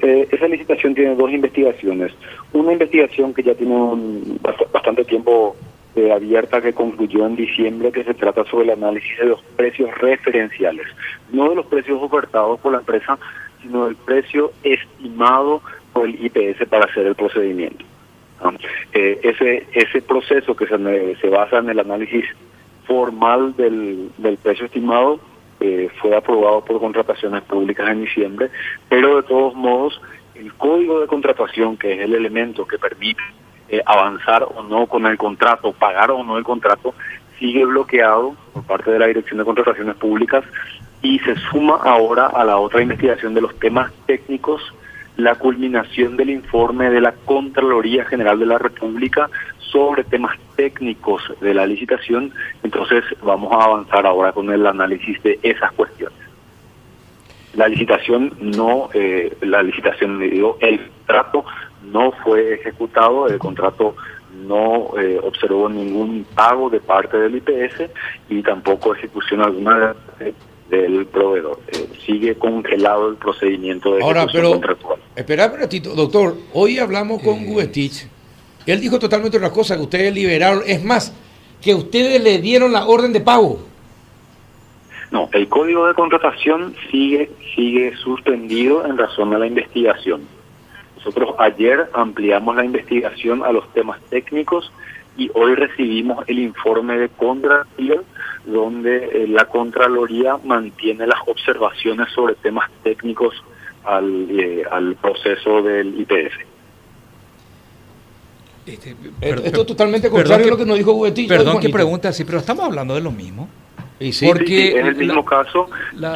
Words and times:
eh, 0.00 0.28
esa 0.30 0.48
licitación 0.48 0.94
tiene 0.94 1.14
dos 1.14 1.30
investigaciones. 1.30 2.12
Una 2.52 2.72
investigación 2.72 3.34
que 3.34 3.42
ya 3.42 3.54
tiene 3.54 3.74
un, 3.74 4.40
bastante 4.72 5.04
tiempo 5.04 5.56
eh, 5.94 6.10
abierta 6.10 6.60
que 6.60 6.72
concluyó 6.72 7.26
en 7.26 7.36
diciembre 7.36 7.92
que 7.92 8.04
se 8.04 8.14
trata 8.14 8.44
sobre 8.44 8.64
el 8.64 8.70
análisis 8.70 9.18
de 9.18 9.26
los 9.26 9.42
precios 9.56 9.90
referenciales, 9.98 10.86
no 11.32 11.50
de 11.50 11.56
los 11.56 11.66
precios 11.66 12.02
ofertados 12.02 12.60
por 12.60 12.72
la 12.72 12.78
empresa, 12.78 13.18
sino 13.62 13.86
del 13.86 13.96
precio 13.96 14.52
estimado 14.62 15.62
por 15.92 16.08
el 16.08 16.24
IPS 16.24 16.66
para 16.68 16.86
hacer 16.86 17.06
el 17.06 17.14
procedimiento. 17.14 17.84
Eh, 18.92 19.20
ese 19.22 19.66
ese 19.72 20.02
proceso 20.02 20.56
que 20.56 20.66
se, 20.66 21.28
basa 21.28 21.58
en 21.58 21.70
el 21.70 21.78
análisis 21.78 22.24
formal 22.86 23.54
del 23.56 24.38
precio 24.42 24.66
estimado 24.66 25.20
eh, 25.62 25.88
fue 26.00 26.16
aprobado 26.16 26.64
por 26.64 26.80
contrataciones 26.80 27.42
públicas 27.42 27.88
en 27.88 28.04
diciembre, 28.04 28.50
pero 28.88 29.16
de 29.16 29.22
todos 29.22 29.54
modos 29.54 30.00
el 30.34 30.52
código 30.54 31.00
de 31.00 31.06
contratación, 31.06 31.76
que 31.76 31.94
es 31.94 32.00
el 32.00 32.14
elemento 32.14 32.66
que 32.66 32.78
permite 32.78 33.22
eh, 33.68 33.80
avanzar 33.86 34.42
o 34.42 34.62
no 34.62 34.86
con 34.86 35.06
el 35.06 35.16
contrato, 35.16 35.72
pagar 35.72 36.10
o 36.10 36.24
no 36.24 36.36
el 36.36 36.44
contrato, 36.44 36.94
sigue 37.38 37.64
bloqueado 37.64 38.34
por 38.52 38.64
parte 38.64 38.90
de 38.90 38.98
la 38.98 39.06
Dirección 39.06 39.38
de 39.38 39.44
Contrataciones 39.44 39.96
Públicas 39.96 40.44
y 41.00 41.18
se 41.20 41.36
suma 41.50 41.78
ahora 41.82 42.26
a 42.26 42.44
la 42.44 42.56
otra 42.58 42.82
investigación 42.82 43.34
de 43.34 43.40
los 43.40 43.58
temas 43.58 43.92
técnicos 44.06 44.62
la 45.16 45.34
culminación 45.34 46.16
del 46.16 46.30
informe 46.30 46.90
de 46.90 47.00
la 47.00 47.12
Contraloría 47.12 48.04
General 48.04 48.38
de 48.38 48.46
la 48.46 48.58
República 48.58 49.28
sobre 49.58 50.04
temas 50.04 50.38
técnicos 50.62 51.22
de 51.40 51.54
la 51.54 51.66
licitación, 51.66 52.32
entonces 52.62 53.02
vamos 53.20 53.52
a 53.52 53.64
avanzar 53.64 54.06
ahora 54.06 54.30
con 54.30 54.48
el 54.52 54.64
análisis 54.64 55.20
de 55.24 55.40
esas 55.42 55.72
cuestiones. 55.72 56.16
La 57.54 57.66
licitación 57.66 58.32
no, 58.38 58.88
eh, 58.94 59.36
la 59.40 59.60
licitación, 59.64 60.20
digo, 60.20 60.58
el 60.60 60.80
trato 61.04 61.44
no 61.90 62.12
fue 62.22 62.54
ejecutado, 62.54 63.26
el 63.26 63.40
contrato 63.40 63.96
no 64.46 64.96
eh, 64.96 65.18
observó 65.20 65.68
ningún 65.68 66.24
pago 66.32 66.70
de 66.70 66.78
parte 66.78 67.18
del 67.18 67.34
IPS 67.34 67.90
y 68.28 68.40
tampoco 68.42 68.94
ejecución 68.94 69.40
alguna 69.40 69.96
del 70.70 71.06
proveedor. 71.06 71.58
Eh, 71.72 71.88
sigue 72.06 72.36
congelado 72.36 73.08
el 73.10 73.16
procedimiento 73.16 73.94
de 73.94 74.02
Ahora, 74.02 74.26
pero, 74.32 74.52
contractual. 74.52 75.00
Espera 75.16 75.46
un 75.52 75.58
ratito, 75.58 75.94
doctor. 75.94 76.36
Hoy 76.54 76.78
hablamos 76.78 77.20
con 77.20 77.38
eh. 77.38 77.46
Él 78.66 78.80
dijo 78.80 78.98
totalmente 78.98 79.36
otra 79.36 79.50
cosa, 79.50 79.76
que 79.76 79.82
ustedes 79.82 80.14
liberaron. 80.14 80.62
Es 80.66 80.82
más, 80.84 81.14
que 81.60 81.74
ustedes 81.74 82.22
le 82.22 82.38
dieron 82.38 82.72
la 82.72 82.86
orden 82.86 83.12
de 83.12 83.20
pago. 83.20 83.60
No, 85.10 85.28
el 85.32 85.48
código 85.48 85.86
de 85.86 85.94
contratación 85.94 86.74
sigue, 86.90 87.30
sigue 87.54 87.94
suspendido 87.96 88.86
en 88.86 88.96
razón 88.96 89.30
de 89.30 89.38
la 89.38 89.46
investigación. 89.46 90.22
Nosotros 90.96 91.34
ayer 91.38 91.90
ampliamos 91.92 92.56
la 92.56 92.64
investigación 92.64 93.42
a 93.44 93.52
los 93.52 93.70
temas 93.72 94.00
técnicos 94.08 94.72
y 95.16 95.30
hoy 95.34 95.54
recibimos 95.54 96.24
el 96.28 96.38
informe 96.38 96.96
de 96.96 97.08
Contraloría 97.10 98.00
donde 98.44 99.24
eh, 99.24 99.26
la 99.28 99.44
Contraloría 99.44 100.36
mantiene 100.44 101.06
las 101.06 101.20
observaciones 101.26 102.08
sobre 102.12 102.34
temas 102.36 102.70
técnicos 102.82 103.42
al, 103.84 104.28
eh, 104.30 104.64
al 104.70 104.96
proceso 104.96 105.62
del 105.62 106.00
IPF. 106.00 106.51
Este, 108.66 108.94
Esto 109.20 109.60
es 109.60 109.66
totalmente 109.66 110.08
contrario 110.08 110.46
a 110.46 110.50
lo 110.50 110.56
que 110.56 110.64
nos 110.64 110.78
dijo 110.78 111.00
Guetillo. 111.00 111.28
Perdón 111.28 111.60
que 111.60 111.68
pregunte 111.68 112.08
así, 112.08 112.24
pero 112.24 112.38
estamos 112.38 112.64
hablando 112.64 112.94
de 112.94 113.00
lo 113.00 113.10
mismo. 113.10 113.48
sí, 113.98 114.26
Porque 114.26 114.78
en 114.78 114.86
el 114.86 114.94
mismo 114.94 115.24
caso, 115.24 115.68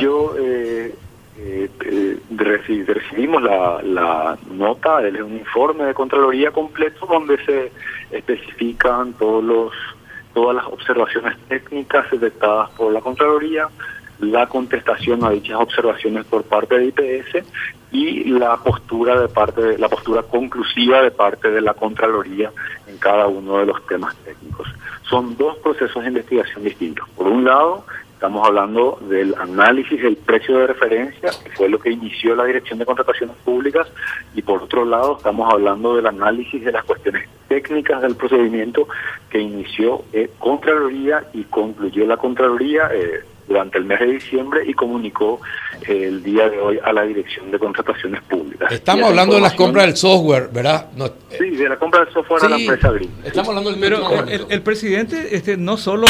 yo 0.00 0.34
eh, 0.38 0.94
eh, 1.38 1.70
eh 1.84 2.18
recibimos 2.30 3.42
la, 3.42 3.80
la 3.82 4.38
nota, 4.50 5.00
el, 5.00 5.22
un 5.22 5.36
informe 5.36 5.84
de 5.84 5.94
Contraloría 5.94 6.50
completo 6.50 7.06
donde 7.06 7.42
se 7.44 7.72
especifican 8.10 9.12
todos 9.14 9.42
los 9.44 9.72
todas 10.34 10.56
las 10.56 10.64
observaciones 10.66 11.36
técnicas 11.48 12.10
detectadas 12.10 12.70
por 12.70 12.92
la 12.92 13.00
Contraloría, 13.00 13.68
la 14.22 14.46
contestación 14.46 15.24
a 15.24 15.30
dichas 15.30 15.58
observaciones 15.60 16.24
por 16.26 16.44
parte 16.44 16.78
de 16.78 16.86
IPS 16.86 17.46
y 17.90 18.24
la 18.24 18.56
postura 18.56 19.20
de 19.20 19.28
parte 19.28 19.60
de, 19.60 19.78
la 19.78 19.88
postura 19.88 20.22
conclusiva 20.22 21.02
de 21.02 21.10
parte 21.10 21.50
de 21.50 21.60
la 21.60 21.74
Contraloría 21.74 22.50
en 22.86 22.96
cada 22.98 23.26
uno 23.26 23.58
de 23.58 23.66
los 23.66 23.84
temas 23.86 24.16
técnicos. 24.24 24.68
Son 25.02 25.36
dos 25.36 25.56
procesos 25.58 26.02
de 26.02 26.08
investigación 26.08 26.64
distintos. 26.64 27.08
Por 27.10 27.26
un 27.26 27.44
lado, 27.44 27.84
Estamos 28.22 28.46
hablando 28.46 29.00
del 29.08 29.34
análisis 29.34 30.00
del 30.00 30.14
precio 30.14 30.58
de 30.58 30.68
referencia, 30.68 31.30
que 31.42 31.50
fue 31.56 31.68
lo 31.68 31.80
que 31.80 31.90
inició 31.90 32.36
la 32.36 32.44
Dirección 32.44 32.78
de 32.78 32.86
Contrataciones 32.86 33.34
Públicas, 33.38 33.88
y 34.32 34.42
por 34.42 34.62
otro 34.62 34.84
lado 34.84 35.16
estamos 35.16 35.52
hablando 35.52 35.96
del 35.96 36.06
análisis 36.06 36.64
de 36.64 36.70
las 36.70 36.84
cuestiones 36.84 37.28
técnicas 37.48 38.00
del 38.00 38.14
procedimiento 38.14 38.86
que 39.28 39.40
inició 39.40 40.04
eh, 40.12 40.30
Contraloría 40.38 41.24
y 41.32 41.42
concluyó 41.42 42.06
la 42.06 42.16
Contraloría 42.16 42.90
eh, 42.94 43.24
durante 43.46 43.78
el 43.78 43.84
mes 43.84 44.00
de 44.00 44.06
diciembre 44.06 44.62
y 44.66 44.74
comunicó 44.74 45.40
eh, 45.86 46.04
el 46.08 46.22
día 46.22 46.48
de 46.48 46.58
hoy 46.58 46.78
a 46.82 46.92
la 46.92 47.02
Dirección 47.02 47.50
de 47.50 47.58
Contrataciones 47.58 48.22
Públicas. 48.22 48.72
Estamos 48.72 49.08
hablando 49.08 49.34
de 49.34 49.40
las 49.40 49.54
compras 49.54 49.86
del 49.86 49.96
software, 49.96 50.48
¿verdad? 50.52 50.86
sí, 51.30 51.50
de 51.50 51.68
la 51.68 51.76
compra 51.76 52.04
del 52.04 52.12
software 52.12 52.44
a 52.44 52.48
la 52.48 52.56
empresa 52.56 52.90
Green. 52.90 53.10
Estamos 53.24 53.48
hablando 53.48 53.70
del 53.70 53.80
Pero 53.80 54.26
el, 54.26 54.46
el, 54.48 54.62
presidente 54.62 55.34
este, 55.36 55.56
no 55.56 55.76
solo 55.76 56.06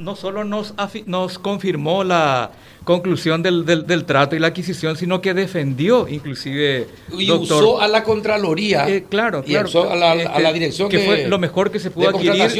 no 0.00 0.16
solo 0.16 0.44
nos, 0.44 0.74
nos 1.06 1.38
confirmó 1.38 2.02
la 2.04 2.50
conclusión 2.84 3.42
del, 3.42 3.64
del, 3.64 4.04
trato 4.04 4.34
y 4.34 4.38
la 4.38 4.48
adquisición, 4.48 4.96
sino 4.96 5.20
que 5.20 5.34
defendió 5.34 6.08
inclusive... 6.08 6.88
Y 7.16 7.30
usó 7.30 7.80
a 7.80 7.86
la 7.86 8.02
Contraloría. 8.02 8.88
Eh, 8.88 9.04
claro, 9.08 9.44
claro. 9.44 9.90
a, 9.90 9.94
la, 9.94 10.12
a 10.12 10.14
la, 10.14 10.48
este, 10.48 10.52
dirección 10.54 10.88
que 10.88 11.00
fue 11.00 11.28
lo 11.28 11.38
mejor 11.38 11.70
que 11.70 11.78
se 11.78 11.90
pudo 11.90 12.08
adquirir. 12.08 12.50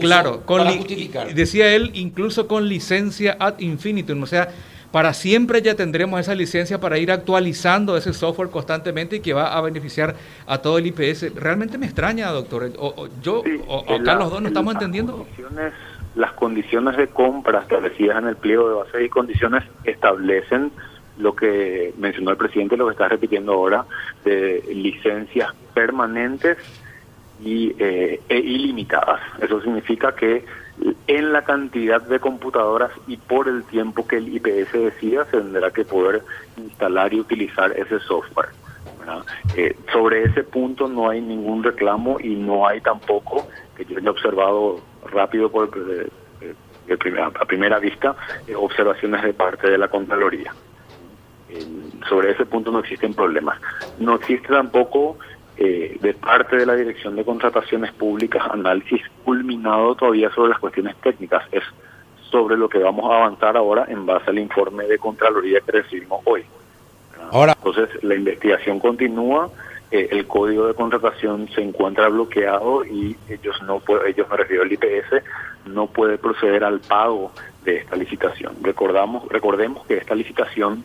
claro, 0.00 0.42
con 0.44 0.58
para 0.58 0.72
justificar. 0.72 1.34
Decía 1.34 1.74
él, 1.74 1.90
incluso 1.94 2.46
con 2.46 2.68
licencia 2.68 3.36
ad 3.40 3.58
infinitum, 3.58 4.22
o 4.22 4.26
sea, 4.26 4.50
para 4.92 5.12
siempre 5.12 5.60
ya 5.62 5.74
tendremos 5.74 6.20
esa 6.20 6.34
licencia 6.34 6.80
para 6.80 6.98
ir 6.98 7.10
actualizando 7.10 7.96
ese 7.96 8.12
software 8.12 8.50
constantemente 8.50 9.16
y 9.16 9.20
que 9.20 9.32
va 9.32 9.54
a 9.54 9.60
beneficiar 9.60 10.14
a 10.46 10.58
todo 10.58 10.78
el 10.78 10.86
IPS. 10.86 11.34
Realmente 11.34 11.76
me 11.76 11.86
extraña, 11.86 12.30
doctor. 12.30 12.72
O, 12.78 13.08
yo, 13.22 13.42
o, 13.66 13.94
acá 13.94 14.14
los 14.14 14.30
dos 14.30 14.40
no 14.40 14.48
estamos 14.48 14.74
entendiendo 14.74 15.26
las 15.54 15.72
condiciones 16.32 16.96
de 16.96 17.08
compra 17.08 17.60
establecidas 17.60 18.18
en 18.18 18.28
el 18.28 18.36
pliego 18.36 18.68
de 18.68 18.74
bases 18.76 19.04
y 19.04 19.08
condiciones 19.08 19.64
establecen 19.84 20.72
lo 21.18 21.34
que 21.34 21.94
mencionó 21.98 22.30
el 22.30 22.36
presidente, 22.36 22.76
lo 22.76 22.86
que 22.86 22.92
está 22.92 23.08
repitiendo 23.08 23.52
ahora, 23.52 23.84
de 24.24 24.62
licencias 24.74 25.54
permanentes 25.74 26.58
y, 27.42 27.74
eh, 27.78 28.20
e 28.28 28.38
ilimitadas. 28.38 29.20
Eso 29.40 29.60
significa 29.60 30.14
que 30.14 30.44
en 31.06 31.32
la 31.32 31.42
cantidad 31.42 32.02
de 32.02 32.20
computadoras 32.20 32.90
y 33.06 33.16
por 33.16 33.48
el 33.48 33.64
tiempo 33.64 34.06
que 34.06 34.16
el 34.16 34.28
IPS 34.36 34.72
decida 34.72 35.24
se 35.26 35.38
tendrá 35.38 35.70
que 35.70 35.84
poder 35.84 36.22
instalar 36.56 37.12
y 37.14 37.20
utilizar 37.20 37.72
ese 37.72 37.98
software. 38.00 38.50
Eh, 39.56 39.76
sobre 39.92 40.24
ese 40.24 40.42
punto 40.42 40.88
no 40.88 41.08
hay 41.08 41.20
ningún 41.20 41.62
reclamo 41.62 42.18
y 42.18 42.34
no 42.34 42.66
hay 42.66 42.80
tampoco, 42.80 43.46
que 43.76 43.84
yo 43.84 43.98
he 43.98 44.08
observado 44.08 44.80
rápido 45.10 45.50
por 45.50 45.70
eh, 45.76 46.08
eh, 46.40 46.96
primera, 46.96 47.26
a 47.26 47.44
primera 47.44 47.78
vista 47.78 48.16
eh, 48.46 48.54
observaciones 48.54 49.22
de 49.22 49.34
parte 49.34 49.70
de 49.70 49.78
la 49.78 49.88
Contraloría. 49.88 50.54
sobre 52.08 52.32
ese 52.32 52.46
punto 52.46 52.70
no 52.70 52.80
existen 52.80 53.14
problemas. 53.14 53.60
No 53.98 54.16
existe 54.16 54.48
tampoco 54.48 55.18
de 55.56 56.14
parte 56.20 56.56
de 56.56 56.66
la 56.66 56.74
Dirección 56.74 57.16
de 57.16 57.24
Contrataciones 57.24 57.90
Públicas 57.92 58.42
análisis 58.50 59.00
culminado 59.24 59.94
todavía 59.94 60.30
sobre 60.34 60.50
las 60.50 60.58
cuestiones 60.58 60.94
técnicas. 60.96 61.44
Es 61.50 61.62
sobre 62.30 62.58
lo 62.58 62.68
que 62.68 62.78
vamos 62.78 63.10
a 63.10 63.16
avanzar 63.16 63.56
ahora 63.56 63.86
en 63.88 64.04
base 64.04 64.28
al 64.28 64.38
informe 64.38 64.84
de 64.84 64.98
Contraloría 64.98 65.60
que 65.60 65.72
recibimos 65.72 66.20
hoy. 66.24 66.44
Ahora, 67.32 67.54
Entonces, 67.56 67.88
la 68.02 68.14
investigación 68.14 68.78
continúa 68.78 69.50
eh, 69.90 70.08
el 70.10 70.26
código 70.26 70.66
de 70.66 70.74
contratación 70.74 71.48
se 71.54 71.62
encuentra 71.62 72.08
bloqueado 72.08 72.84
y 72.84 73.16
ellos 73.28 73.62
no 73.62 73.80
ellos 74.04 74.28
me 74.28 74.36
refiero 74.36 74.64
al 74.64 74.72
IPS 74.72 75.22
no 75.66 75.86
puede 75.86 76.18
proceder 76.18 76.64
al 76.64 76.80
pago 76.80 77.30
de 77.64 77.76
esta 77.76 77.94
licitación. 77.94 78.56
Recordamos 78.62 79.28
recordemos 79.28 79.86
que 79.86 79.98
esta 79.98 80.16
licitación 80.16 80.82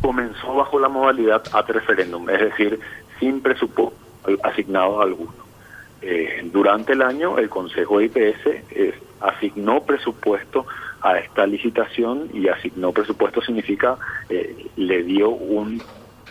comenzó 0.00 0.54
bajo 0.54 0.80
la 0.80 0.88
modalidad 0.88 1.44
ad 1.52 1.66
referéndum, 1.68 2.28
es 2.30 2.40
decir, 2.40 2.80
sin 3.20 3.40
presupuesto 3.40 3.96
asignado 4.42 5.00
alguno. 5.00 5.32
Eh, 6.00 6.40
durante 6.52 6.94
el 6.94 7.02
año 7.02 7.38
el 7.38 7.48
Consejo 7.48 7.98
de 8.00 8.06
IPS 8.06 8.46
eh, 8.70 8.94
asignó 9.20 9.84
presupuesto 9.84 10.66
a 11.00 11.18
esta 11.18 11.46
licitación 11.46 12.28
y 12.32 12.48
asignó 12.48 12.90
presupuesto 12.90 13.40
significa 13.40 13.98
le 14.76 15.02
dio 15.04 15.30
un 15.30 15.80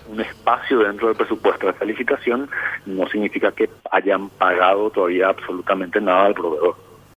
un 0.07 0.19
espacio 0.19 0.80
dentro 0.80 1.07
del 1.07 1.15
presupuesto 1.15 1.68
de 1.68 1.74
esta 1.74 1.86
licitación 1.86 2.50
no 2.86 3.07
significa 3.07 3.51
que 3.51 3.69
hayan 3.92 4.30
pagado 4.30 4.89
todavía 4.89 5.30
absolutamente 5.30 6.01
nada 6.01 6.25
al 6.25 6.33
proveedor. 6.33 6.91